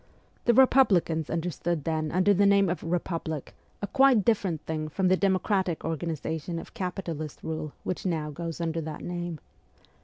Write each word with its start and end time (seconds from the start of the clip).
The 0.45 0.55
republicans 0.55 1.29
understood 1.29 1.83
then 1.83 2.11
under 2.11 2.33
the 2.33 2.47
name 2.47 2.69
of' 2.69 2.83
republic' 2.83 3.53
a 3.83 3.85
quite 3.85 4.25
different 4.25 4.65
thing 4.65 4.87
from 4.89 5.09
the 5.09 5.15
democratic 5.15 5.85
organization 5.85 6.57
of 6.57 6.73
capitalist 6.73 7.43
rule 7.43 7.73
which 7.83 8.03
now 8.03 8.31
goes 8.31 8.59
under 8.59 8.81
that 8.81 9.01
name. 9.03 9.39